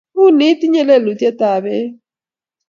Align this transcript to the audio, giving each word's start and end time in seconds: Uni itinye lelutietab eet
Uni 0.23 0.45
itinye 0.53 0.81
lelutietab 0.87 1.63
eet 1.75 1.93